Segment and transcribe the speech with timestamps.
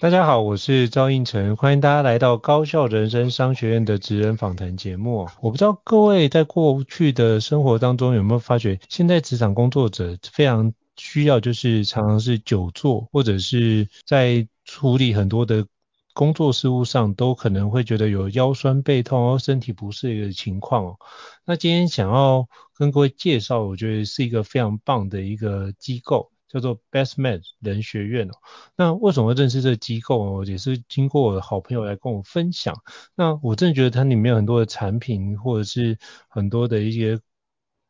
[0.00, 5.28] 大家好，我是赵胤丞，欢迎大家来到高效人生商学院的职人访谈节目。
[5.42, 15.66] 我不知道各位在过去的生活当中有没有发觉，现在职场工作者非常需要，就是常常是久坐，或者是在处理很多的
[16.14, 20.96] 工作事务上，都可能会觉得有腰酸背痛，然后身体不适的情况。
[21.44, 26.30] 那今天想要跟各位介绍，我觉得是一个非常棒的一个机构。
[26.52, 28.32] 叫做 BestMed 人学院哦，
[28.76, 30.44] 那为什么会认识这个机构哦？
[30.44, 32.74] 也是经过我的好朋友来跟我分享。
[33.14, 35.96] 那我真的觉得它里面有很多的产品，或者是
[36.28, 37.20] 很多的一些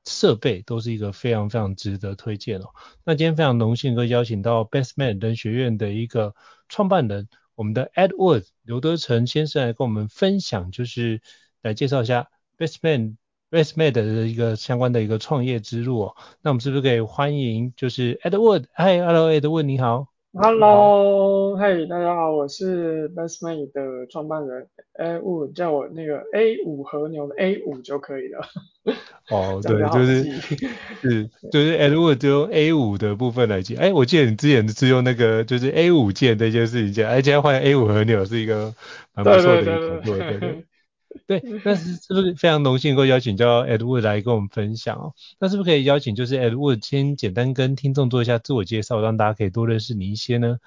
[0.05, 2.66] 设备，都是一个非常非常值得推荐哦。
[3.03, 6.34] 那今天非常荣幸可以邀请到 BestMed 人学院的一个
[6.69, 11.22] 创办人，我们的 Edward 刘德成先生来跟我们分享，就是
[11.62, 13.16] 来介绍一下 BestMed。
[13.51, 18.67] BestMed 的一个相关的一个创业之路哦，那我们是不是可以欢迎就是 Edward？
[18.73, 20.06] 嗨，Hello Edward，你好。
[20.33, 28.47] Hello，嗨，大家好，我是 BestMed 的创办人 Edward，叫我那个 A 五和牛的 A 五就可以了。
[29.28, 30.23] 哦，对，就是
[31.03, 33.75] 是就是 Edward 就用 A 五的部分来记。
[33.75, 38.73] 哎，我记得你之前是用那个就是 A 五键这件事情讲，哎，今天换 A 五和牛是一个
[39.12, 40.65] 蛮不错的一个合作，对对，
[41.27, 41.50] 对，对，对。
[41.50, 45.14] 对，那是是不是非常荣幸能够邀请到 Edward 来跟我们分享哦？
[45.41, 50.58] 那是不是可以邀请就是 Edward 先简单跟听众做一下自我介绍，让大家可以多认识你一些呢？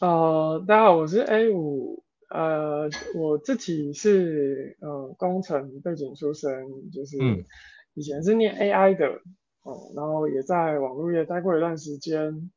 [0.00, 7.16] 呃，大家好，我是 A 五，呃，我自己是呃工程背景出身，就是
[7.92, 9.20] 以前是念 AI 的
[9.62, 12.50] 哦、然后也在网络业待过一段时间，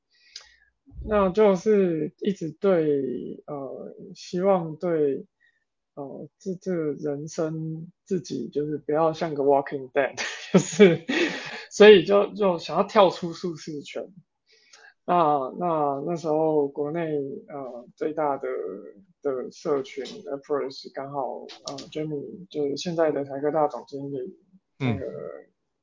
[1.06, 5.26] 那就是一直对呃希望对。
[6.02, 10.16] 哦，这这人生自己就是不要像个 Walking Dead，
[10.52, 11.06] 就是
[11.70, 14.12] 所以就就想要跳出舒适圈。
[15.06, 17.02] 那那那时候国内
[17.48, 18.48] 呃最大的
[19.22, 24.38] 的社群 Appers 刚好呃 Jamie 就是现在的台科大总经理
[24.80, 25.06] 那个、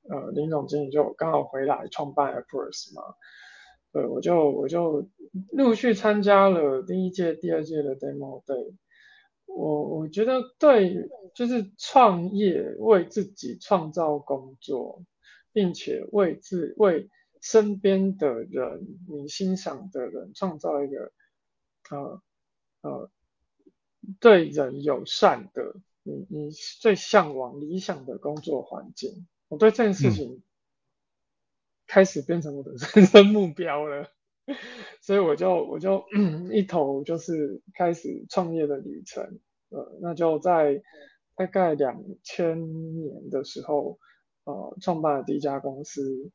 [0.09, 3.03] 嗯、呃林总经理就刚好回来创办 Appers 嘛，
[3.93, 5.09] 对，我就我就
[5.53, 8.75] 陆续参加了第一届、第二届的 Demo Day。
[9.49, 15.03] 我我觉得对，就是创业，为自己创造工作，
[15.53, 17.09] 并且为自为
[17.41, 21.13] 身边的人，你欣赏的人创造一个
[21.91, 22.23] 呃
[22.83, 23.11] 呃
[24.21, 29.27] 对人友善的，你你最向往理想的工作环境。
[29.49, 30.43] 我对这件事情
[31.87, 34.09] 开始变成我的 人生目标了，嗯、
[35.03, 36.05] 所以我就我就
[36.53, 39.39] 一头就是开始创业的旅程。
[39.71, 40.83] 呃，那就在
[41.37, 42.59] 大概两千
[42.99, 43.99] 年的时候，
[44.45, 46.31] 呃，创办了第一家公司。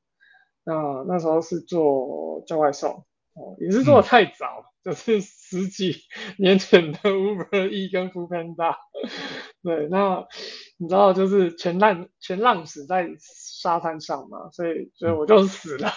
[0.64, 2.92] 那那时候是做叫外送，
[3.34, 5.96] 哦、呃，也是做的太早，嗯、就是十几
[6.38, 8.76] 年前的 Uber E 跟 Foodpanda。
[9.62, 10.26] 对，那
[10.78, 15.90] 你知道就是前浪前浪死在沙滩上嘛，所以所以我就死了。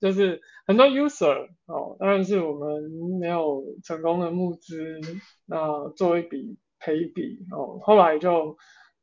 [0.00, 5.00] 就是很多 user 哦，当然是我们没有成功的募资，
[5.46, 8.56] 那做一笔赔笔哦，后来就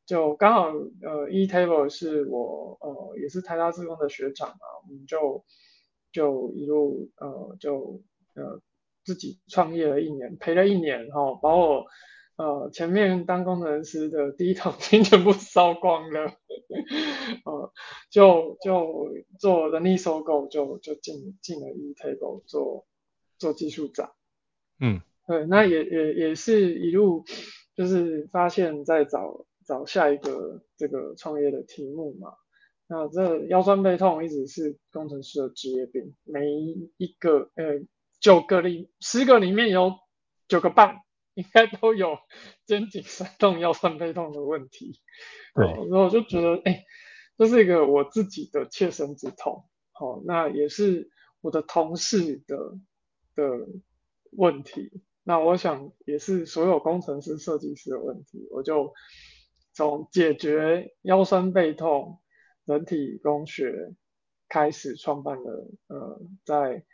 [0.05, 4.57] 就刚好呃 eTable 是我呃也是台大资工的学长嘛，
[4.87, 5.43] 我们就
[6.11, 8.01] 就一路呃就
[8.35, 8.61] 呃
[9.03, 11.85] 自己创业了一年，赔了一年哈、哦，把我。
[12.37, 16.33] 呃，前面当工程师的第一桶金 全部烧光了，
[17.45, 17.71] 呃，
[18.09, 19.09] 就就
[19.39, 22.85] 做人力收购，就就进进了 eTable 做
[23.37, 24.11] 做技术长，
[24.81, 27.23] 嗯，对，那也也也是一路
[27.73, 32.33] 就是发现在找找下一个这个创业的题目嘛，
[32.87, 37.79] 那这腰酸背痛一直是工程师的职业病，每一个呃
[38.19, 39.93] 九个里十个里面有
[40.49, 40.97] 九个半。
[41.37, 42.17] 应该都有
[42.65, 45.01] 肩颈酸痛、腰酸背痛的问题，
[45.53, 46.85] 对，然后我就觉得，哎、欸，
[47.37, 51.11] 这是一个我自己的切身之痛，好，那也是
[51.41, 52.57] 我的同事的
[53.35, 53.67] 的
[54.31, 58.93] 问题，那我想也是所有工程师、设计师的问题，我就
[59.73, 62.21] 从解决腰酸背痛、
[62.63, 63.93] 人体工学
[64.47, 66.85] 开始创办了，呃，在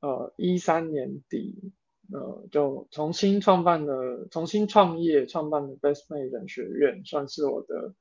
[0.00, 1.74] 呃一三年底。
[2.12, 7.94] 呃，就重新创办了，重新创业，创办了 BestMate 人学院，算是我的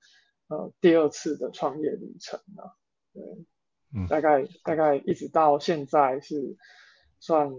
[0.50, 2.75] 呃第二次的创业旅程了。
[3.13, 3.23] 对，
[3.95, 6.57] 嗯，大概大概一直到现在是
[7.19, 7.53] 算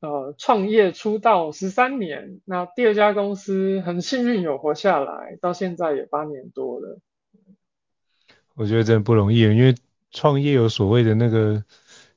[0.00, 6.98] 呃创业出道十三年，那第二家公司很幸运有活下来，到现在也八年多了。
[8.54, 9.74] 我觉得真的不容易，因为
[10.10, 11.62] 创业有所谓的那个。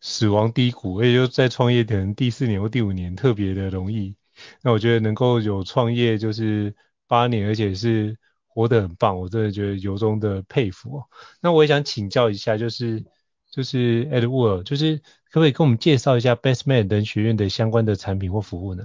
[0.07, 4.15] 死亡低谷，而且又在创业可能第四年或第五年特别的容易。
[4.61, 6.75] 那我觉得能够有创业就是
[7.07, 8.15] 八年，而且是
[8.45, 11.05] 活得很棒，我真的觉得由衷的佩服哦。
[11.41, 13.03] 那我也想请教一下，就是
[13.49, 14.97] 就是 Edward，就是
[15.31, 18.83] 可不可以跟我们介绍一下 BestMate 人学院的相关的产品或服务呢？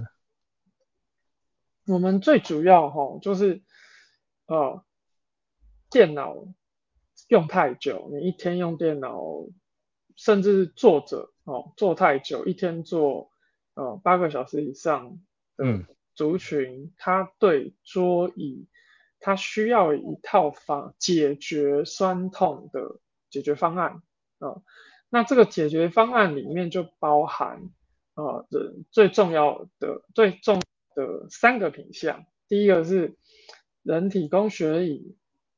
[1.85, 3.61] 我们最主要哈就是
[4.47, 4.83] 呃
[5.91, 6.35] 电脑
[7.27, 9.21] 用太久，你一天用电脑。
[10.23, 13.31] 甚至坐着哦，坐太久，一天坐
[13.73, 15.19] 呃八个小时以上
[15.57, 18.67] 的族群，嗯、他对桌椅，
[19.19, 22.99] 他需要一套方解决酸痛的
[23.31, 24.03] 解决方案
[24.37, 24.63] 啊、呃。
[25.09, 27.71] 那这个解决方案里面就包含
[28.13, 30.61] 呃人最重要的最重要
[30.93, 33.17] 的三个品项，第一个是
[33.81, 35.17] 人体工学椅、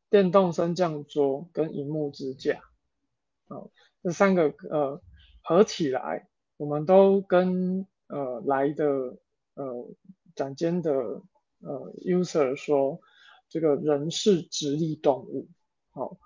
[0.10, 2.62] 电动升降桌跟荧幕支架
[3.50, 3.68] 啊。
[4.04, 5.02] 这三个呃
[5.42, 6.28] 合起来，
[6.58, 8.86] 我们都跟呃来的
[9.56, 9.88] 呃
[10.36, 10.92] 展间的
[11.62, 13.00] 呃 user 说，
[13.48, 15.48] 这个人是直立动物，
[15.92, 16.18] 好、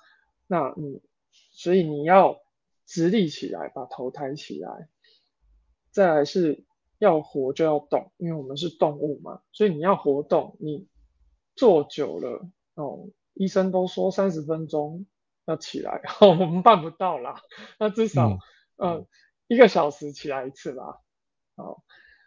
[0.48, 1.02] 那你
[1.52, 2.42] 所以你要
[2.88, 4.90] 直立起来，把头抬起来，
[5.92, 6.66] 再来是
[6.98, 10.88] 要活就要动，因为我们是动物嘛，所以你要活动，你
[11.56, 15.06] 坐久了哦，医生都说三十分钟。
[15.48, 17.42] 要起来， 我们办不到啦。
[17.80, 18.38] 那至少、
[18.76, 19.08] 嗯、呃
[19.48, 21.02] 一个小时起来一次吧。
[21.56, 21.84] 好，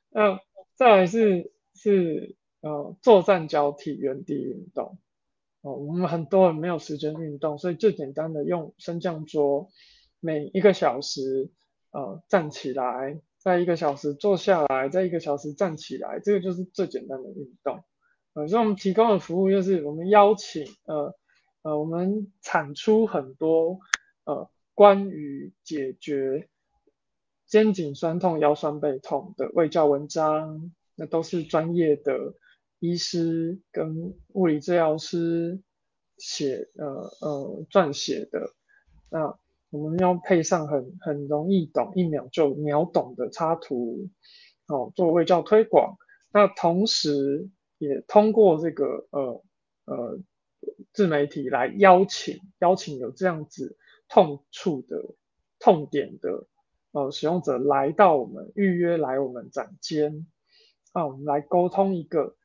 [0.09, 0.41] 那
[0.75, 4.99] 再来是是呃坐站交替原地运动。
[5.61, 9.69] 哦，我们很多人没有时间运动，所以最简单的用升降桌，
[10.19, 11.51] 每一个小时
[11.91, 17.85] 呃站起来，在一个小时坐下来，在一个小时站起来，这个就是最简单的运动。
[18.33, 21.15] 呃，所以我们提供的服务就是我们邀请呃。
[21.63, 23.81] 呃，我们产出很多
[24.25, 26.49] 呃关于解决
[27.47, 32.35] 肩颈酸痛、腰酸背痛的卫教文章，那都是专业的
[32.79, 35.61] 医师跟物理治疗师
[36.17, 36.87] 写呃
[37.21, 38.55] 呃撰写的。
[39.11, 44.09] 那我们要配上很很容易懂、一秒就秒懂的插图，
[44.67, 45.99] 哦，做卫教推广。
[46.33, 49.45] 那同时也通过这个呃
[49.85, 50.19] 呃。
[50.93, 53.77] 自媒体来邀请邀请有这样子
[54.09, 55.15] 痛处的
[55.59, 56.47] 痛点的
[56.93, 60.27] 呃使用者来到我们预约来我们展间
[60.93, 62.37] 啊，我们来沟通一个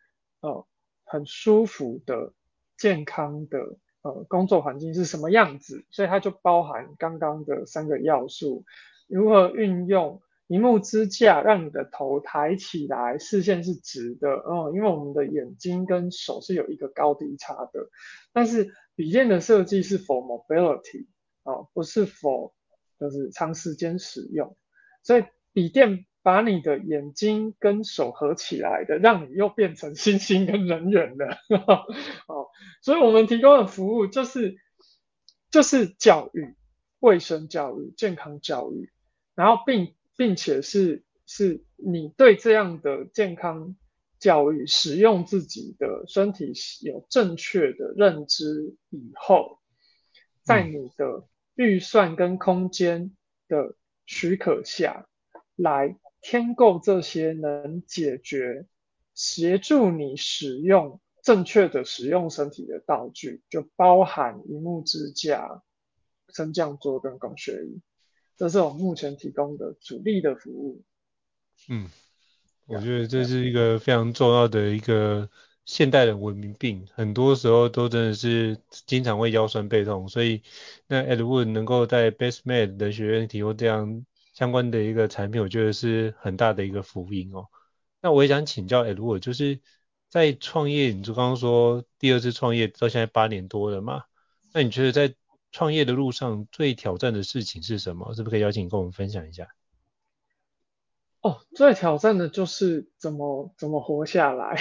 [0.42, 0.66] 呃
[1.04, 2.34] 很舒服的
[2.78, 8.66] 健康的呃工作环境是什么样子，所以它就包含刚刚的三个要素，
[9.08, 10.22] 如何运用。
[10.48, 17.90] 萤幕支架让你的头抬起来，视线是直的，哦，因为我们的眼睛跟手是有一个高低差的。
[18.32, 21.08] 但是笔电的设计是 for mobility
[21.42, 22.54] 哦，不是 for
[23.00, 24.56] 就是长时间使用。
[25.02, 31.40] 所以笔电把你的眼睛跟手合起来的，让你又变成星星跟人猿了。
[32.28, 32.50] 哦，
[32.84, 34.58] 所以我们提供的服务就是
[35.50, 36.56] 就是教育、
[37.00, 38.92] 卫生教育、健康教育，
[39.34, 39.96] 然后并。
[40.18, 43.76] 并且是是你对这样的健康
[44.20, 49.60] 教育、使用自己的身体有正确的认知以后，
[50.44, 53.16] 在你的预算跟空间
[53.48, 55.08] 的许可下，
[55.56, 58.68] 来添购这些能解决、
[59.14, 65.64] 协助你使用正确的使用身体的道具，就包含荧幕支架、
[66.30, 67.82] 升降桌跟工学椅。
[68.38, 70.84] 这是我们目前提供的主力的服务。
[71.70, 71.90] 嗯，
[72.66, 75.30] 我觉得这是一个非常重要的一个
[75.66, 80.44] 现代的文明病，很多时候都真的是经常会腰酸背痛，所以
[80.88, 87.48] 那 Edward 能够在 BestMate 人学院提供这样相关的一个产品，我觉得是很大的一个福音哦。
[88.02, 89.60] 那我也想请教 Edward，就是
[90.10, 94.04] 在创业，你就刚刚说第二次创业到现在八年多了嘛，
[94.54, 95.16] 那你觉得在
[95.56, 98.14] 创业的路上最挑战的事情是什么？
[98.14, 99.48] 是不是可以邀请你跟我们分享一下？
[101.22, 104.58] 哦，最挑战的就是怎么怎么活下来，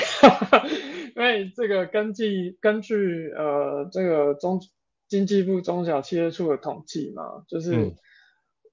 [1.16, 4.60] 因为这个根据根据呃这个中
[5.08, 7.96] 经济部中小企业处的统计嘛，就是、嗯、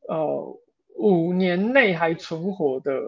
[0.08, 0.62] 呃
[1.00, 3.02] 五年内还存活的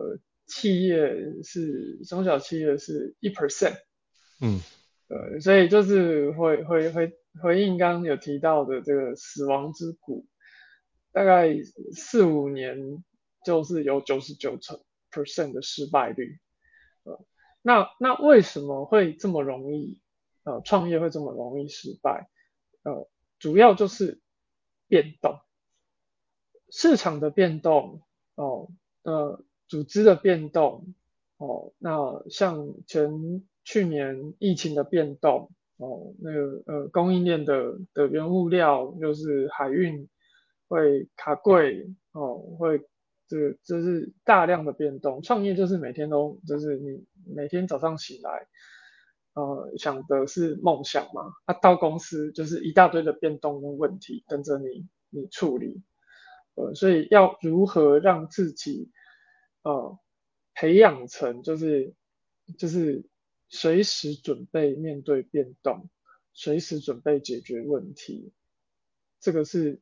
[0.47, 0.97] 企业
[1.43, 3.75] 是中小企业是一 percent，
[4.41, 4.59] 嗯，
[5.07, 10.25] 对，所以就是回回回回应刚刚有提到的这个死亡之谷，
[11.11, 11.55] 大概
[11.95, 13.03] 四五年
[13.45, 16.39] 就是有九十九成 percent 的失败率，
[17.03, 17.25] 呃，
[17.61, 19.99] 那那为什么会这么容易，
[20.43, 22.29] 呃，创业会这么容易失败？
[22.83, 23.09] 呃，
[23.39, 24.21] 主要就是
[24.87, 25.39] 变动，
[26.69, 28.01] 市场的变动，
[28.35, 28.69] 哦，
[29.03, 29.43] 呃。
[29.65, 30.93] 组织的变动，
[31.37, 40.07] 哦，那像前去年疫情的变动，哦，那个呃供应链的的原物料就是海运
[40.67, 42.79] 会卡柜，哦，会
[43.27, 45.21] 这这是大量的变动。
[45.21, 48.47] 创业就是每天都就是你每天早上醒来，
[49.33, 55.81] 呃想的是梦想嘛，啊到公司就是一大堆的变动跟问题等着你你处理，
[56.55, 58.91] 呃所以要如何让自己
[59.63, 59.97] 呃，
[60.53, 61.93] 培养成就是
[62.57, 63.05] 就是
[63.55, 65.87] 随时准备面对变动，
[66.33, 68.33] 随时准备解决问题，
[69.19, 69.79] 这个是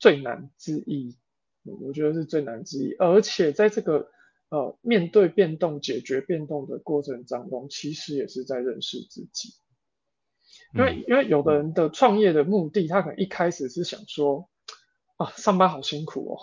[0.00, 1.16] 最难之一，
[1.62, 2.94] 我觉得是最难之一。
[2.94, 4.10] 而且在这个
[4.48, 9.54] 呃面对变动、解决变动的过程当中，其实也是在认识自己。
[10.74, 14.50] 因为因为有的人的创业的目的，他可能一开始是想说
[15.16, 16.36] 啊，上班好辛苦哦，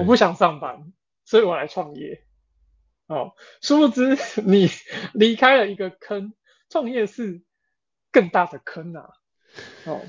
[0.00, 0.92] 我不想上班。
[1.24, 2.24] 所以我来创业，
[3.10, 4.68] 哦，殊不知你
[5.14, 6.32] 离开了一个坑，
[6.68, 7.42] 创业是
[8.12, 9.10] 更大的坑啊，
[9.84, 10.00] 哦，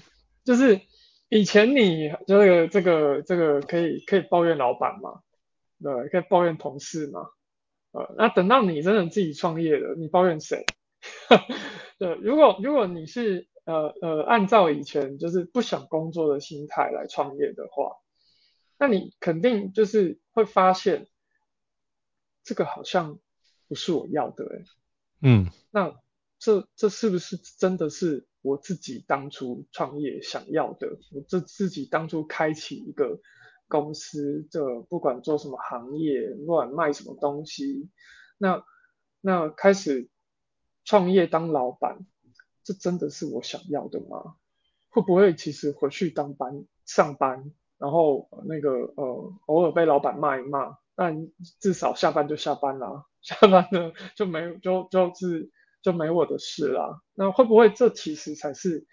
[0.44, 0.82] 就是
[1.28, 5.24] 以前你这个这个这个可以可以抱怨老板嘛，
[5.82, 7.22] 对，可以抱怨同事嘛，
[7.92, 10.64] 呃，那等到你真的自己创业了，你抱怨谁？
[11.98, 17.96] 对，如果如果你是呃呃按照以前就是不想工作的心态来创业的话，
[18.78, 21.08] 那你肯定就是会发现。
[22.44, 23.20] 这个好像
[23.68, 24.64] 不是我要的哎，
[25.22, 25.96] 嗯，那
[26.40, 30.98] 这这是不是真的是我自己当初创业想要的？
[31.12, 33.22] 我这自己当初开启一个
[33.68, 37.90] 公司，这不管做什么行业，不管卖什么东西，
[38.38, 38.64] 那
[39.22, 40.10] 那开始
[40.84, 42.06] 创业当老板，
[42.64, 44.36] 这真的是我想要的吗？
[44.90, 50.78] 会不会其实回去当班上班，然后那个呃偶尔被老板骂一骂？
[51.02, 55.50] 但至少下班就下班啦， 下班了就没就就是
[55.82, 57.02] 就没我的事啦。
[57.16, 58.86] 那会不会这其实才是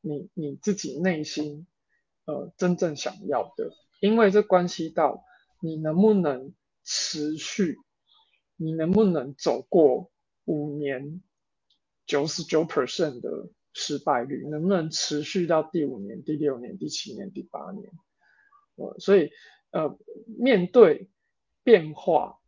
[0.00, 1.68] 你你自己内心
[2.24, 3.70] 呃真正想要的？
[4.00, 5.22] 因为这关系到
[5.60, 7.76] 你能不能持续，
[8.56, 10.10] 你能不能走过
[10.44, 11.22] 五年
[12.04, 17.92] 九十九 percent 的失败率，能不能持续到第五年、第六年、第七年、第八年？
[18.74, 19.30] 呃，所以
[19.70, 19.96] 呃
[20.36, 21.08] 面对。
[21.68, 22.38] 变化，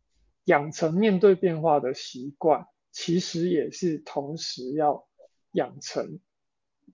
[0.45, 5.07] 养成面对变化的习惯，其实也是同时要
[5.51, 6.19] 养成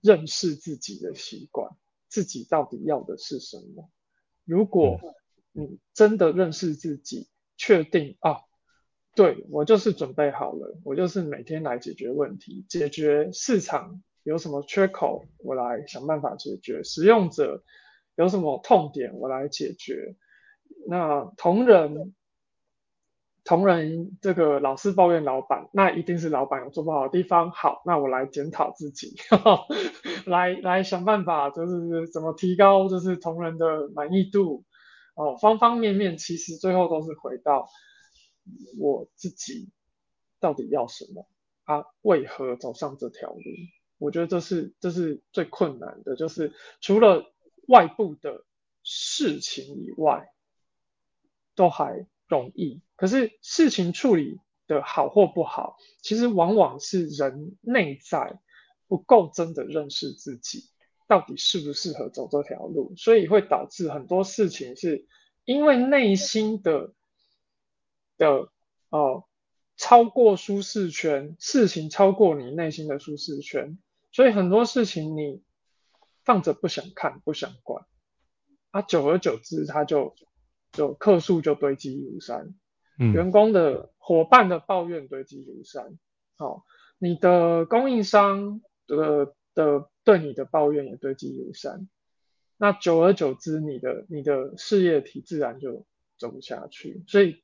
[0.01, 1.72] 认识自己的习惯。
[2.10, 3.89] 自己到底要的是什么？
[4.43, 5.00] 如果
[5.53, 8.41] 你真的认识自己，确定啊，
[9.15, 17.63] 对，我就是准备好了，我就是每天来解决问题，解决市场有什么缺口，我来想办法解决；使用者
[18.15, 20.17] 有什么痛点，我来解决。
[20.86, 22.13] 那同仁。
[23.48, 27.50] 同仁这个老是抱怨老板，那一定是老板有做不好的地方。
[27.51, 29.68] 好，那我来检讨自己，呵 呵
[30.25, 34.66] 来来想办法，就是怎么提高，就是同仁的满意度。
[35.16, 37.70] 哦，方方面面其实最后都是回到
[38.77, 39.70] 我自己
[40.42, 41.25] 到底要什么，
[41.63, 43.42] 啊，为何走上这条路？
[43.98, 47.24] 我觉得这是这是最困难的，就是除了
[47.70, 48.44] 外部的
[48.84, 50.27] 事情以外，
[51.56, 52.81] 都还容易。
[52.96, 58.39] 可是事情处理的好或不好，其实往往是人内在
[58.88, 60.69] 不够真的认识自己，
[61.07, 65.05] 到底适不适合走这条路，所以会导致很多事情是
[65.46, 66.93] 因为内心的
[68.17, 68.50] 的
[68.89, 69.24] 呃
[69.77, 73.77] 超过舒适圈，事情超过你内心的舒适圈，
[74.12, 75.43] 所以很多事情你
[76.25, 77.86] 放着不想看不想管，
[78.72, 80.15] 啊，久而久之，它就
[80.77, 82.55] 就客数就堆积如山。
[83.00, 86.00] 员工的伙伴的抱怨堆积如山，
[86.36, 86.63] 好、哦，
[86.98, 91.88] 你的供应商的的对你的抱怨也堆积如山，
[92.57, 95.86] 那久而久之，你的你的事业体自然就
[96.17, 97.03] 走不下去。
[97.07, 97.43] 所以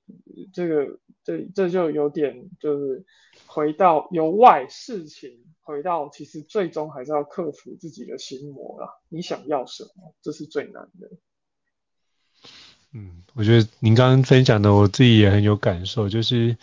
[0.51, 3.05] 这个这这就有点就是
[3.45, 8.89] 回到由外事情，回到其实最终还是要克服自己的心魔啦。
[9.07, 10.15] 你想要什么？
[10.23, 11.11] 这是最难的。
[12.95, 16.55] 嗯，我觉得您刚刚分享的，我自己也很有感受，就是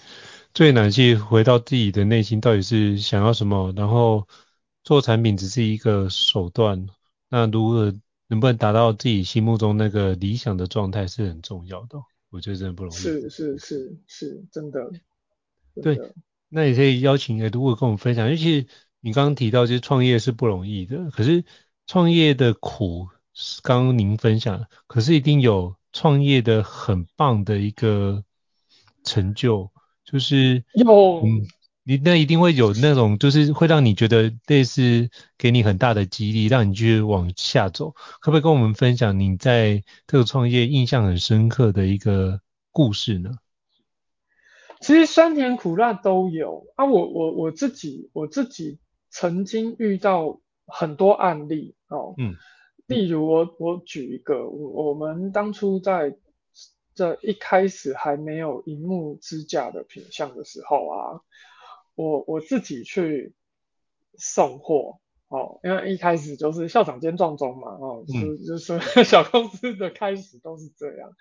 [0.55, 4.29] 最难去回到自己的内心，到底是想要什么，然后
[4.85, 6.87] 做产品只是一个手段，
[7.29, 7.93] 那如何
[8.29, 11.99] 能不能达到自己心目中那个理想的状态是很重要的，
[12.31, 12.97] 我觉得真的不容易。
[12.97, 14.89] 是是是是，真的。
[15.83, 16.01] 对，
[16.49, 18.69] 那也可以邀请如果跟我们分享，尤其
[19.01, 21.45] 你刚刚提到，就是创业是不容易的，可是
[21.89, 23.09] 创业的苦，
[23.65, 25.75] 刚刚您分享，可是一定有。
[25.93, 28.25] 创业的很棒的一个
[29.05, 29.71] 成就，
[30.05, 31.47] 就是有，嗯，
[31.83, 37.95] 你那一定会有那种，就是会让你觉得类似给你很大的激励，让你继续往下走。
[38.21, 43.31] 可不可以跟我们分享你在这个创业印象很深刻的一个故事呢？
[44.81, 48.79] 其实酸甜苦辣都有啊，我我我自己我自己
[49.11, 52.37] 曾经遇到很多案例哦，嗯。
[52.91, 56.17] 例如我我举一个，我我们当初在
[56.93, 61.21] 这一开始还没有荧幕支架的品相的时候啊，
[61.95, 63.33] 我我自己去
[64.19, 71.13] 送货哦，因为一开始就是校长兼撞钟嘛哦，嗯、就就是 小公司的开始都是这样，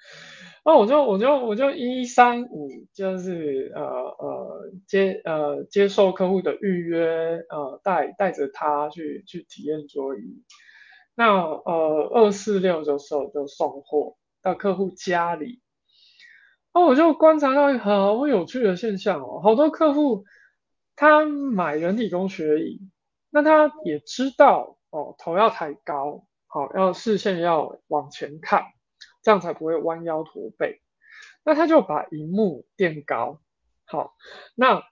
[0.65, 10.43] 那我就我就我就一三五就是呃呃接呃接受客户的预约呃带带着他去去体验桌椅。
[11.19, 15.61] 那呃二四六的时候就送货到客户家里，
[16.71, 20.23] 哦，我就观察到一个很有趣的现象哦，好多客户
[20.95, 22.89] 他买人体工学椅，
[23.29, 28.63] 那他也知道哦头要抬高，好、哦、要视线要往前看，
[29.21, 30.79] 这样才不会弯腰驼背，
[31.43, 33.41] 那他就把荧幕垫高，
[33.83, 34.15] 好，
[34.55, 34.83] 那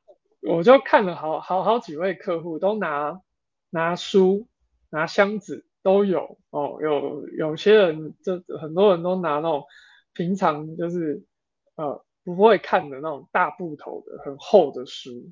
[0.41, 3.21] 我就看了好好好几位客户都拿
[3.69, 4.49] 拿书
[4.89, 5.65] 拿箱子。
[5.87, 9.63] 都有哦，有有些人就很多人都拿那种
[10.13, 11.23] 平常就是
[11.75, 15.31] 呃不会看的那种大部头的很厚的书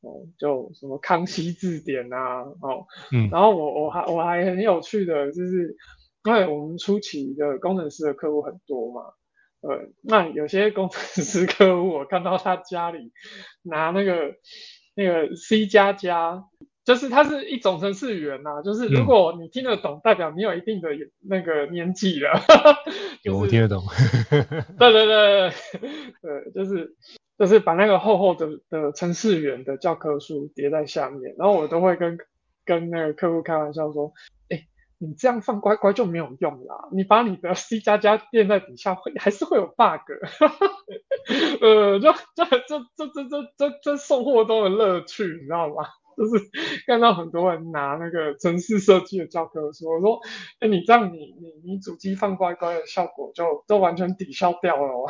[0.00, 5.76] 哦，就什么康熙字典啊哦，嗯，然后我我还我还很有趣的就是，
[6.24, 9.02] 因为我们初期的工程师的客户很多嘛，
[9.60, 13.12] 呃，那有些工程师客户我看到他家里
[13.62, 14.34] 拿那个
[14.94, 16.46] 那个 C 加加。
[16.90, 20.88] 就是它是一种程式语言呐，就是如果你听得懂，代表你有一定的
[21.20, 22.32] 那个年纪了。
[23.22, 23.84] 有我听得懂。
[24.76, 25.52] 对对对
[26.20, 26.96] 对，就是
[27.38, 32.18] 就是把那个厚厚的的程式语言的教科书叠在下面，然后我都会跟
[32.64, 34.12] 跟那个客户开玩笑说，
[34.48, 34.66] 哎，
[34.98, 40.10] 你这样放乖乖就没有用啦，你把你的 C 加加垫在底下会还是会有 bug。
[41.62, 45.86] 呃，就这这这这这这这送货都有乐趣，你知道吗？
[46.16, 46.50] 就是
[46.86, 50.20] 看到很多人拿那个城市设计的教科书，我说，
[50.58, 55.08] 哎，你这样你你你主机放乖乖的效果就都完全抵消掉了哦。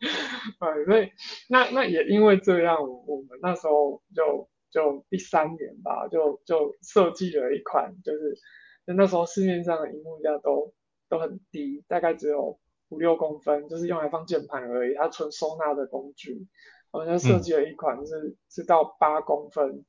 [0.58, 1.10] 对，所以
[1.48, 8.38] 那那也因为这样，我们那时候就就第三年吧，就就设计了一款，就是
[8.86, 10.72] 那时候市面上的荧幕架都
[11.08, 16.46] 都很低，大概只有五六公分，就是用来放键盘而已，它纯收纳的工具。
[16.92, 19.84] 我们就设计了一款是、嗯、是到八公分。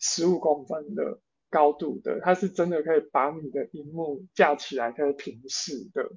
[0.00, 6.10] 十五公分的高度的，它是真的可以把你的荧幕架起来，可以平视的。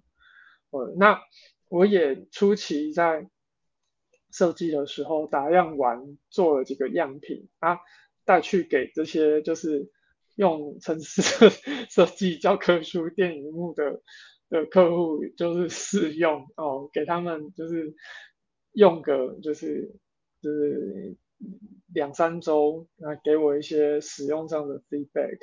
[0.69, 1.19] 呃，那
[1.69, 3.27] 我也初期在
[4.31, 7.79] 设计的时候打样完，做了几个样品啊，
[8.23, 9.89] 带去给这些就是
[10.35, 11.21] 用城市
[11.89, 14.01] 设计教科书电影幕的
[14.49, 17.95] 的客户，就是试用哦，给他们就是
[18.73, 19.95] 用个就是
[20.41, 21.17] 就是。
[21.93, 25.39] 两三周，那给我一些使用上的 feedback，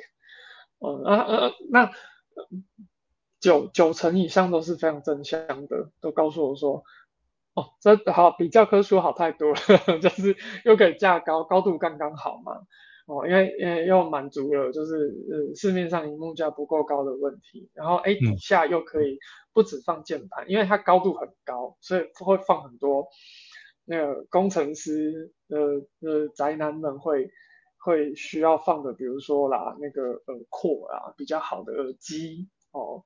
[0.79, 1.91] 嗯啊啊那
[3.39, 6.83] 九九成以上都是非常正向的，都告诉我说，
[7.53, 10.35] 哦，这好比教科书好太多了， 就是
[10.65, 12.53] 又可以架高，高度刚刚好嘛，
[13.05, 14.95] 哦，因为因为又满足了就是
[15.31, 19.19] 呃市面上荧幕架不够高的问题，然后哎底下又可以
[19.53, 23.07] 不止放键盘，嗯，因为它高度很高，所以会放很多。
[23.85, 27.29] 那个工程师呃呃宅男们会
[27.77, 33.03] 会需要放的，比如说啦，那个耳廓啊，比较好的耳机哦，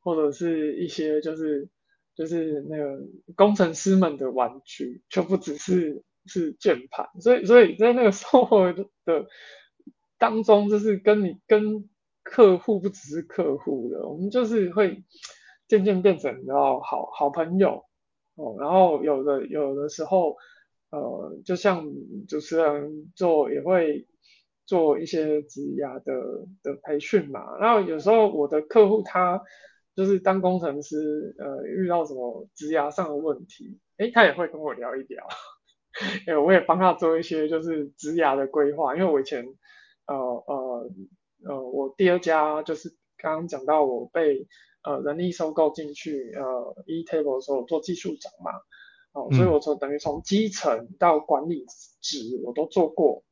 [0.00, 1.68] 或者是一些就是
[2.14, 3.00] 就是那个
[3.36, 8.86] 工程师们的玩具，就不只是是键盘，所以所以在那个售后的
[10.18, 11.88] 当中，就是跟你跟
[12.22, 15.04] 客户不只是客户的，我们就是会
[15.68, 17.84] 渐渐变成然后好好朋友。
[18.34, 20.36] 哦，然后有的有的时候，
[20.92, 21.84] 呃，就像
[22.28, 24.06] 主持人做也会
[24.66, 26.12] 做一些职涯的
[26.62, 27.58] 的培训嘛。
[27.58, 29.42] 然后有时候我的客户他
[29.96, 35.26] 就是当工程师，呃，遇到什么职涯上的问题，诶，他也会跟我聊一聊，
[36.26, 39.44] 诶，我也帮他做一些就是职涯的规划，因为我以前，
[40.06, 40.90] 呃呃
[41.44, 44.46] 呃，我第二家就是刚刚讲到我被
[44.84, 48.52] 呃人力收购进去，呃，eTable 的时候做技术长嘛，
[49.12, 51.64] 哦、呃，所以我从等于从基层到管理
[52.00, 53.24] 职我都做过，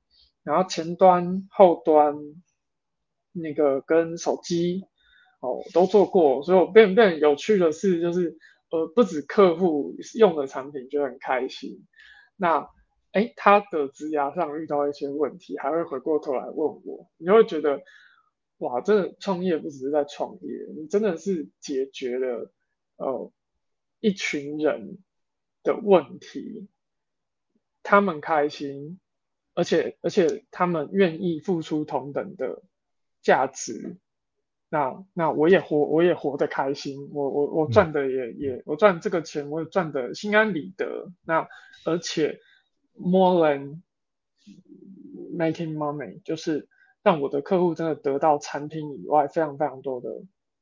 [0.43, 2.17] 然后前端后端
[3.33, 4.85] 那个跟手机。
[5.43, 8.37] 哦，都做过，所以我变变有趣的是，就是
[8.71, 11.87] 呃，不止客户用的产品就很开心，
[12.37, 12.69] 那
[13.13, 17.81] 哎他的职涯上遇到一些问题，还会回过头来问我，你会觉得
[18.59, 22.53] 哇，真的创业不只是在创业，你真的是解决了
[22.99, 23.33] 呃
[24.01, 24.99] 一群人
[25.63, 26.69] 的问题，
[27.83, 28.99] 他们开心，
[29.55, 32.63] 而且而且他们愿意付出同等的
[33.23, 33.97] 价值。
[34.73, 41.11] 那那我也活我也活得开心，我我我赚的也、嗯、也我赚这个钱我也赚的心安理得。
[41.25, 41.49] 那
[41.85, 42.39] 而且
[42.95, 43.81] more than
[45.37, 46.69] making money 就是
[47.03, 50.09] 让我的客户真的得到产品以外非常非常多的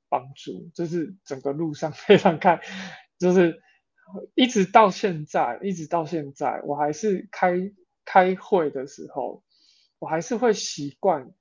[0.08, 2.62] 帮助，这是整个路上 非常开，
[3.18, 3.60] 就是
[4.34, 7.72] 一直到现在一直到现在我还是开
[8.04, 9.42] 开会的时候，
[9.98, 11.32] 我还是会习惯。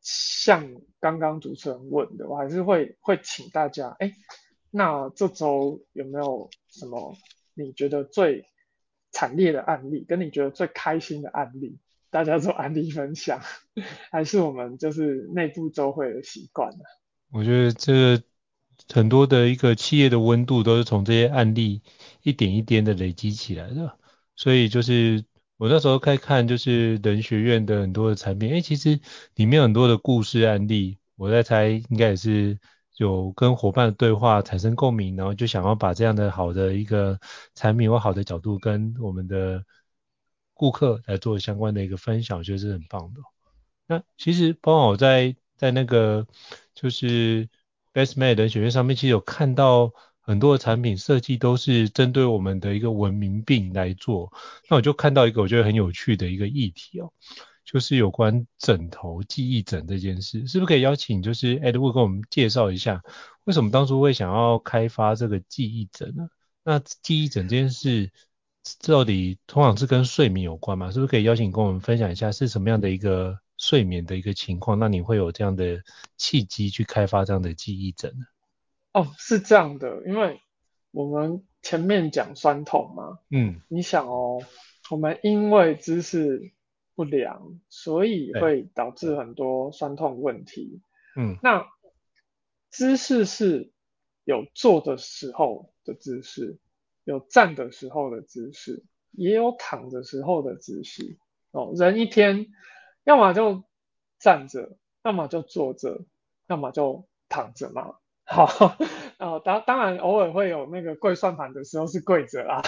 [0.00, 4.12] 像刚刚主持人问的，我还是会会请大家，哎，
[4.70, 7.14] 那这周有没有什么
[7.52, 8.46] 你觉得最
[9.10, 11.78] 惨烈的案例，跟你觉得最开心的案例，
[12.10, 13.40] 大家做案例分享，
[14.10, 16.84] 还是我们就是内部周会的习惯呢？
[17.32, 18.22] 我觉得这
[18.92, 21.82] 很多的一个企业的温度都是从这些案例
[22.22, 23.98] 一点一点的累积起来的，
[24.36, 25.24] 所以就是。
[25.58, 29.00] 我那时候开看就是人学院的很多的产品，诶，其实
[29.34, 32.56] 里面很多的故事案例，我在猜应该也是
[32.96, 37.18] 有跟伙伴的对话产生共鸣，然后就想要把这样的好的一个
[37.56, 39.64] 产品或好的角度跟我们的
[40.54, 43.20] 顾客来做相关的一个分享，我觉得是很棒的。
[43.88, 46.24] 那其实包括我在在那个
[46.72, 47.48] 就是
[48.04, 49.92] BestMate 人学院上面，其实有看到。
[50.20, 54.30] 很多的产品设计都是针对我们的一个文明病来做。
[54.68, 57.10] 那我就看到一个我觉得很有趣的一个议题哦，
[57.64, 63.02] 就是有关枕头记忆枕这件事，是不是可以邀请就是 Edward 跟我们介绍一下，
[63.44, 66.28] 为什么当初会想要开发这个记忆枕呢？
[66.62, 68.12] 那记忆枕这件事
[68.86, 70.90] 到底通常是跟睡眠有关吗？
[70.90, 74.78] 是不是可以邀请跟我们分享一下是什么样的一个睡眠的一个情况？
[74.78, 75.82] 那你会有这样的
[76.16, 78.26] 契机去开发这样的记忆枕呢？
[78.92, 80.40] 哦，是这样的，因为
[80.92, 84.40] 我们前面讲酸痛嘛，嗯，你想哦，
[84.90, 86.52] 我们因为姿势
[86.94, 90.80] 不良，所以会导致很多酸痛问题，
[91.16, 91.66] 嗯，那
[92.70, 93.70] 姿势是
[94.24, 96.58] 有坐的时候的姿势，
[97.04, 101.18] 有站的时候的姿势，也有躺的时候的姿势，
[101.50, 102.46] 哦，人一天
[103.08, 103.64] 要么就
[104.18, 106.04] 站着，要么就坐着，
[106.46, 107.94] 要么就躺着嘛。
[108.24, 108.76] 好，
[109.16, 112.60] 呃， 当当然偶尔会有那个跪算盘的时候是跪着啊，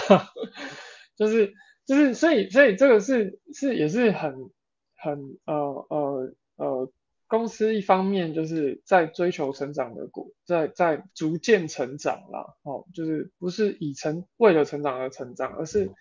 [1.15, 1.53] 就是
[1.85, 4.49] 就是所以所以这个是是也是很
[4.97, 6.91] 很呃呃呃
[7.27, 15.91] 公司一方面就是在追求成长的过，在在逐渐成长啦，哦，就是不是以成为了成长而成长，而是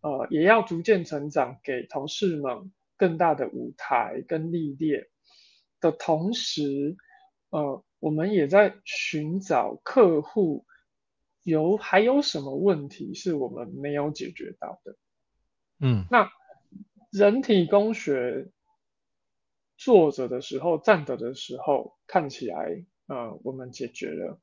[0.00, 2.72] 呃也要逐渐成长，给同事们
[3.02, 5.08] 更大的舞台跟历练
[5.80, 6.96] 的同时，
[7.50, 7.84] 呃。
[8.02, 10.66] 我们也在寻找客户
[11.44, 14.96] 有还有什么问题是我们没有解决到的。
[15.78, 16.28] 嗯，那
[17.12, 18.50] 人体工学
[19.76, 24.40] 坐着的时候、站着的时候看起来，呃，我们解决了，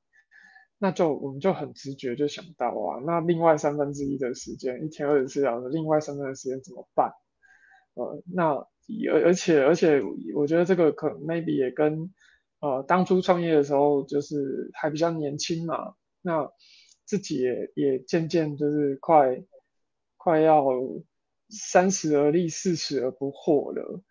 [0.78, 7.12] 那就我们就很直觉就想到啊，那另外三分之一的时间，一天二十四小时，另外三分之一的时间怎么办？
[7.99, 8.53] 呃，那
[9.12, 10.01] 而而且而且，
[10.35, 12.09] 我觉得这个可能 maybe 也跟
[12.62, 16.49] 呃，当初创业的时候就是还比较年轻嘛，那
[17.05, 19.43] 自己也也渐渐就是快
[20.17, 20.65] 快要
[21.49, 24.01] 三十而立，四十而不惑了，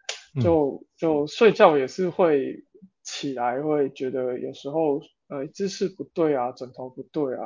[0.43, 2.65] 就就睡觉也是会
[3.03, 7.43] 起来会觉得有时候呃姿势不对啊，枕头不对啊，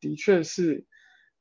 [0.00, 0.86] 的确是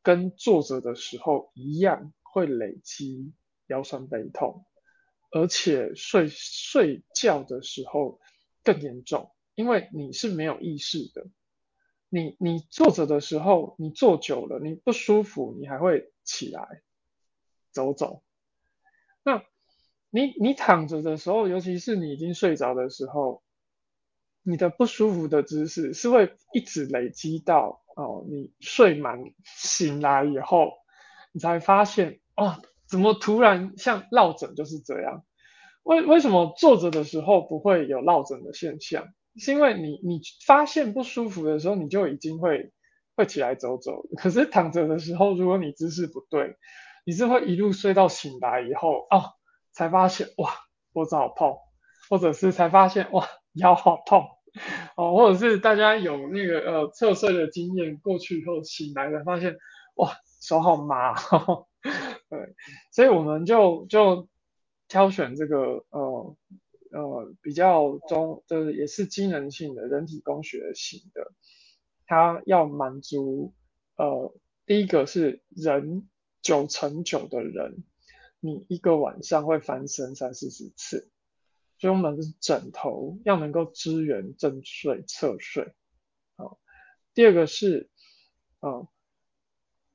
[0.02, 3.34] 跟坐着的时候一样会累积
[3.68, 4.66] 腰酸背痛，
[5.32, 8.20] 而且睡睡觉的时候。
[8.66, 11.28] 更严重，因为你是没有意识的。
[12.08, 16.82] 你你坐着的时候，你坐久了，你不舒服，你还会起来
[17.74, 18.24] 走走。
[19.22, 19.44] 那
[20.10, 23.44] 你你躺着的时候，尤其是你已经睡着的时候，
[24.44, 30.72] 你的不舒服的姿势是会一直累积到哦，你睡满醒来以后，
[31.34, 32.62] 你才发现哦，
[32.94, 35.24] 怎么突然像落枕就是这样？
[35.82, 39.08] 为为什么坐着的时候不会有落枕的现象？
[39.36, 42.72] 是因为你你发现不舒服的时候，你就已经会
[43.16, 44.04] 会起来走走。
[44.16, 46.56] 可是躺着的时候，如果你姿势不对，
[47.04, 49.34] 你是会一路睡到醒来以后哦，
[49.72, 50.52] 才发现哇，
[50.94, 51.58] 脖子好痛，
[52.12, 54.28] 或者是才发现哇，腰好痛
[54.96, 59.58] 哦，或者是大家有那个呃侧睡的经验，过去以后醒来了发现
[59.96, 61.66] 哇，手好麻，呵呵
[62.30, 62.56] 对，
[62.92, 64.28] 所以我们就就
[64.88, 66.36] 挑选这个呃。
[66.96, 71.34] 呃，比较中，就是也是机能性的人体工学型的，
[72.06, 73.56] 它要满足
[73.96, 74.32] 呃，
[74.68, 76.08] 第一个是人
[76.44, 77.84] 九成九的人，
[78.40, 81.10] 你一个晚上会翻身三四十次，
[81.80, 85.74] 所以我们的枕头要能够支援正睡、侧睡。
[86.38, 86.60] 好，
[87.16, 87.90] 第二个是
[88.60, 88.88] 呃。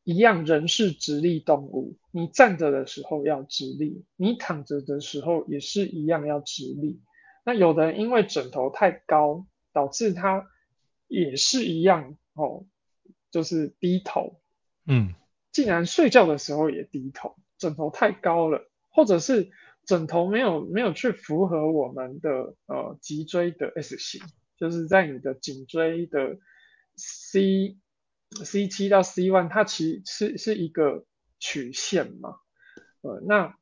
[0.09, 7.03] 一样，人是直立动物，你站着的时候要直立，你躺着的时候也是一样要直立。
[7.45, 10.49] 那有的人因为枕头太高，导致他
[11.09, 12.65] 也是一样哦，
[13.31, 14.41] 就是低头。
[14.87, 15.13] 嗯，
[15.53, 19.51] 竟然睡觉的时候也低头，枕头太高了，或者是
[19.85, 24.23] 枕头没有没有去符合我们的呃脊椎的 S 型，
[24.57, 26.39] 就是在你的颈椎的
[26.97, 27.77] C。
[28.31, 31.05] C 七到 C one，它其实是是一个
[31.41, 32.37] 曲线嘛，
[33.01, 33.57] 呃，那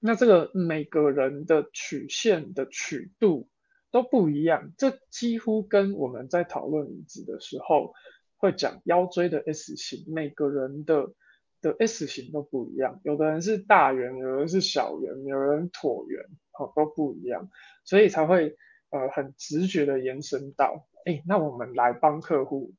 [0.00, 3.48] 那这个每个人的曲线的曲度
[3.90, 7.92] 都不一样，这几乎跟我们在讨论椅子的时候
[8.36, 11.12] 会讲腰椎的 S 型，每个人的
[11.60, 16.24] 的 S 型都不一样，有的人是大圆，有人是小圆，有人椭圆，
[16.58, 17.50] 哦，都不一样，
[17.84, 18.56] 所以才会
[18.90, 22.72] 呃很直觉的延伸到，哎，那我们来帮客户。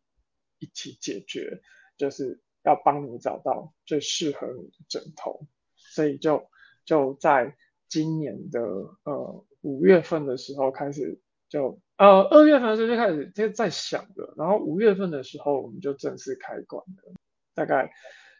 [0.59, 1.61] 一起解决，
[1.97, 6.47] 就是要帮你找到最适合你的枕头，所以就
[6.85, 7.55] 就在
[7.87, 8.61] 今年的
[9.03, 17.13] 呃五月份的时候开始就呃二月份的时候就开始就在想的，然后五月份的时候我们就正式开馆了，
[17.53, 17.91] 大概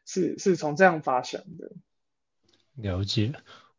[0.06, 1.72] 是是从这样发想的。
[2.76, 3.34] 了解。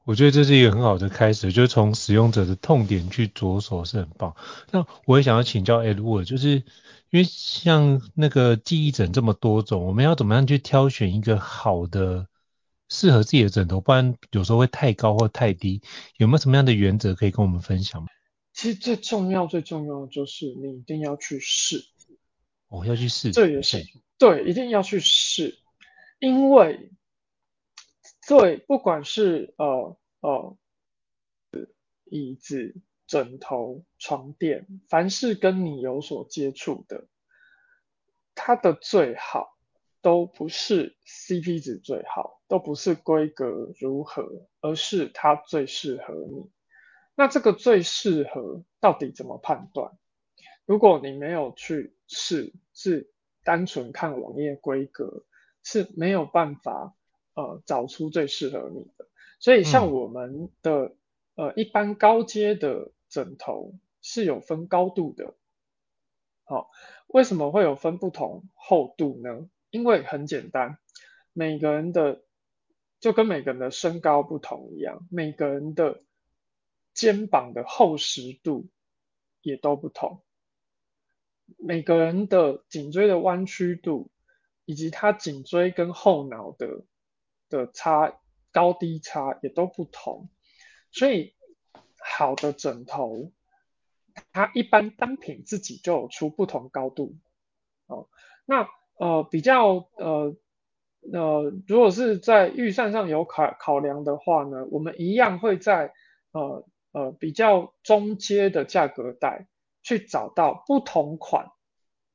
[0.04, 4.36] 我觉得这是一个很好的开始，就是从使用者的痛点去着手是很棒。
[4.70, 6.62] 那我也想要请教 Edward，就是
[7.10, 12.28] 因为像那个记忆枕这么多种，我们要怎么样去挑选一个好的
[12.88, 13.80] 适合自己的枕头？
[13.80, 15.82] 不然有时候会太高或太低，
[16.16, 18.08] 有没有什么样的原则可以跟我们分享吗？
[18.52, 21.84] 其实最重要最重要的就是你一定要去试。
[22.68, 23.30] 哦，要去试。
[23.30, 23.84] 这也是
[24.18, 25.58] 对，一定要去试，
[26.18, 26.90] 因为。
[28.28, 30.56] 对，不管是呃呃
[32.10, 32.74] 椅子、
[33.06, 37.06] 枕头、床垫，凡是跟你有所接触的，
[38.34, 39.56] 它的最好
[40.02, 46.50] 都不是 CP 值最好，都不是规格如何，而是它最适合你。
[47.14, 49.92] 那这个最适合到底怎么判断？
[50.64, 53.10] 如果你没有去试，是
[53.44, 55.24] 单纯看网页规格，
[55.62, 56.94] 是没有办法。
[57.38, 59.06] 呃，找出最适合你的，
[59.40, 60.96] 所以像我们的、
[61.34, 65.34] 嗯、呃一般高阶的枕头是有分高度的，
[66.44, 66.66] 好、哦，
[67.06, 69.48] 为什么会有分不同厚度呢？
[69.70, 70.78] 因为很简单，
[71.32, 72.22] 每个人的
[73.00, 76.02] 就跟每个人的身高不同一样，每个人的
[76.94, 78.68] 肩膀的厚实度
[79.42, 80.22] 也都不同，
[81.58, 84.10] 每个人的颈椎的弯曲度
[84.64, 86.84] 以及他颈椎跟后脑的。
[87.48, 90.28] 的差高低差也都不同，
[90.90, 91.35] 所以
[92.08, 93.32] 好的枕头，
[94.32, 97.16] 它一般单品自己就有出不同高度。
[97.86, 98.08] 哦，
[98.44, 100.36] 那呃比较呃
[101.12, 105.92] 呃，如果是在预算上有考考量的话呢，我们一样会在
[106.32, 109.46] 呃呃比较中阶的价格带
[109.82, 111.50] 去找到不同款，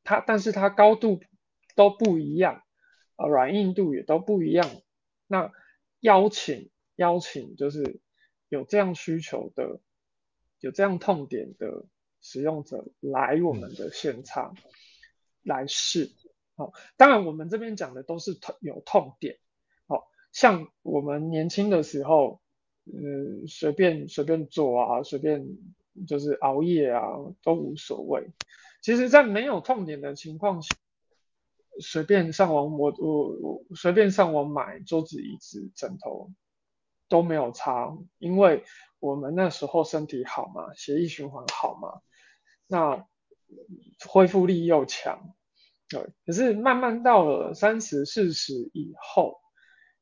[0.03, 1.21] 它但是它高度
[1.75, 2.63] 都不一样，
[3.15, 4.67] 呃软硬度也都不一样。
[5.27, 5.51] 那
[5.99, 8.01] 邀请邀请就是
[8.51, 9.79] 有这样需求的、
[10.59, 11.85] 有这样痛点的
[12.19, 14.57] 使用者来我们的现场
[15.41, 16.11] 来试。
[16.55, 19.39] 好，当然我们这边讲的都是痛有痛点。
[19.87, 22.41] 好，像我们年轻的时候，
[22.83, 25.47] 嗯，随便随便做啊，随便
[26.05, 27.07] 就是熬夜啊
[27.41, 28.31] 都无所谓。
[28.81, 30.75] 其实，在没有痛点的情况下。
[31.79, 36.29] 随便上网，我我我随便上网买桌子、椅子、枕头
[37.11, 38.63] 都没有差，因为
[39.01, 41.99] 我们那时候身体好嘛，血液循环好嘛，
[42.67, 43.05] 那
[44.07, 45.35] 恢复力又强，
[45.89, 46.07] 对。
[46.25, 49.35] 可是慢慢到了三十、四十以后，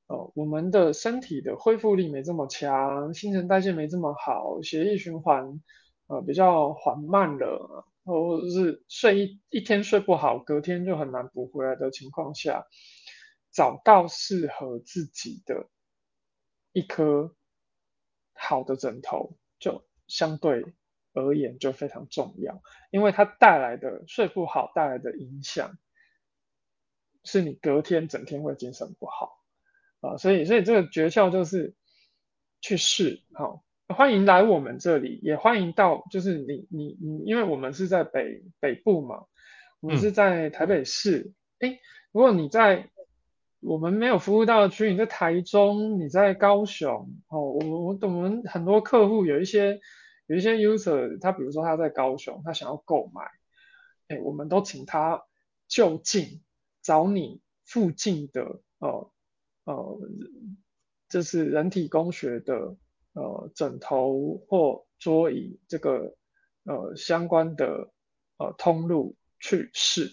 [0.05, 5.59] 呃，我们的身体的恢复力没这么强，新陈代谢没这么好，血液循环
[6.05, 12.67] 呃比较缓慢了，或者是睡一一天睡不好，隔天就很难补回来的情况下，
[13.51, 15.67] 找到适合自己的
[16.79, 17.35] 一颗
[18.31, 20.63] 好的枕头，就相对
[21.13, 25.77] 而言就非常重要，因为它带来的睡不好带来的影响，
[27.25, 29.43] 是你隔天整天会精神不好。
[29.99, 31.75] 啊，所以所以这个诀窍就是
[32.61, 39.25] 去试，好，欢迎来我们这里，也欢迎到就是你你你，因为我们是在北北部嘛，
[39.81, 41.77] 我们是在台北市，哎、嗯，
[42.13, 42.89] 如果你在
[43.59, 49.79] 我们没有服务到的区域，你在台中，你在高雄，哦，我我我们很多客户有一些。
[50.31, 53.23] 有一些 user，他比如说他在高雄，他想要购买，
[54.09, 55.23] 哎，我们都请他
[55.67, 56.43] 就近
[56.83, 59.11] 找你附近的，呃
[59.63, 59.99] 呃，
[61.09, 62.77] 就是人体工学的
[63.13, 66.15] 呃枕头或桌椅这个
[66.63, 67.89] 呃相关的
[68.37, 70.11] 呃通路去试。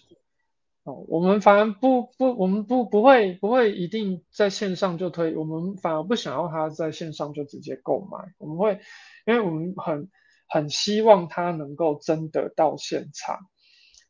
[0.87, 8.79] 哦，我们反而不不，我们不不会不会一定在线上就推，我们反而不想要他在线上就直接购买，我们会，
[9.27, 10.09] 因为我们很
[10.49, 13.41] 很希望他能够真的到现场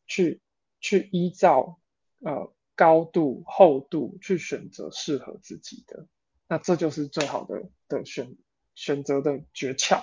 [0.07, 0.43] 去
[0.79, 1.79] 去依照
[2.21, 6.07] 呃高度厚度去选择适合自己的，
[6.47, 8.37] 那这就是最好的的选
[8.75, 10.03] 选择的诀窍。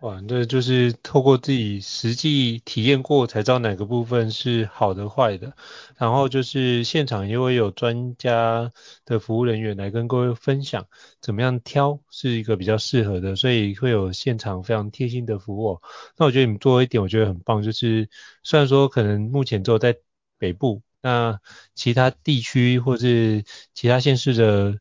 [0.00, 5.54] 哇，这就是透过自己实际体验过才知道哪个部分是好的坏的，
[5.96, 8.70] 然后就是现场也会有专家
[9.04, 10.86] 的服务人员来跟各位分享
[11.20, 15.80] 怎么样挑是一个比较适合的，所以会有现场非常贴心的服务。
[16.16, 18.08] 那我觉得你们做一点我觉得很棒，就是
[18.42, 19.96] 虽然说可能目前只有在
[20.38, 21.40] 北部，那
[21.74, 24.78] 其他地区或是其他县市的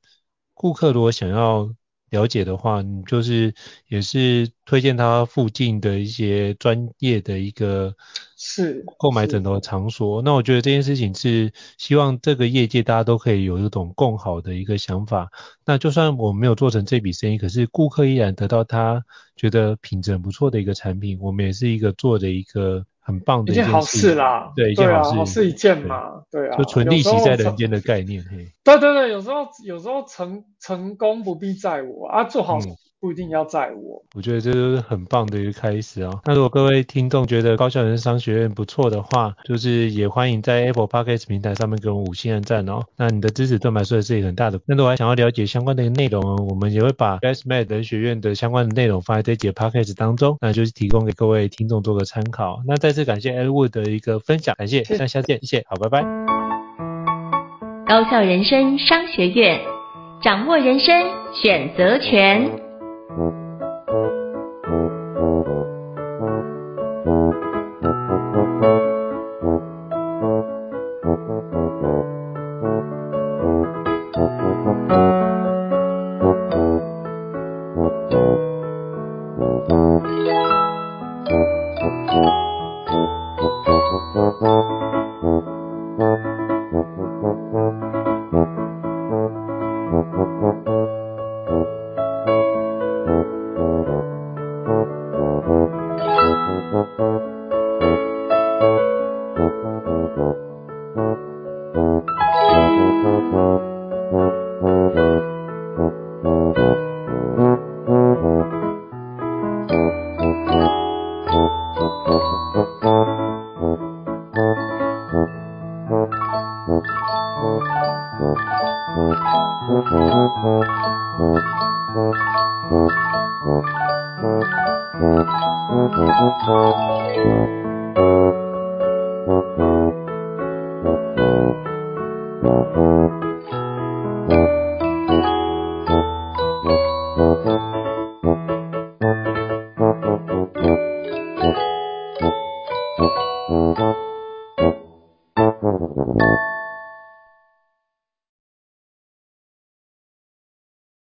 [0.53, 1.73] 顾客如果想要
[2.09, 3.53] 了解的话，你就是
[3.87, 7.95] 也是推荐他附近的一些专业的一个
[8.37, 10.21] 是购买枕头的场所。
[10.21, 15.29] 那我觉得这件事情是希望这个业界大家都可以有一种共好的一个想法。
[15.65, 19.03] 那就算我没有做成这笔生意，可是顾客依然得到他
[19.35, 22.85] 觉得品质很不错的一个产品，我们也是一个做的一个。
[23.05, 32.59] 很棒的一件，好事啦，对，一件好事，对啊，好事一件嘛，对，啊，就纯利息在人间的概念，嘿，对对对，有时候有时候成成功不必在我啊，做好。
[33.05, 36.19] 嗯不一定要在我，我觉得这都是很棒的一个开始哦。
[36.25, 42.81] 那如果各位听众觉得高效人生商学院不错的话，就是也欢迎在 Apple Podcast 平台上面给我们五星按赞哦。
[42.97, 44.59] 那你的支持对我们来说也是一个很大的。
[44.65, 52.59] 那如果还想要了解相关的内容哦，我们也会把 BestMed 人学院的相关的内容放在这节 Podcast 当中，那就是提供给各位听众做个参考。
[52.65, 56.03] 那再次感谢 Edward 的一个分享，感谢，那下次见，谢谢，好，拜拜。
[57.87, 59.61] 高效人生商学院，
[60.23, 61.03] 掌握人生
[61.43, 62.64] 选择权。
[63.09, 63.44] Mm-hmm.